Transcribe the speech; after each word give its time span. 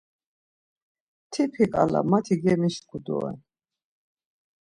Tipi 1.31 1.63
ǩala 1.73 2.01
mati 2.09 2.35
gemişku 2.43 2.97
doren. 3.05 3.37